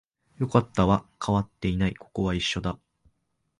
[0.39, 2.79] よかった、変わっていない、ここは一緒だ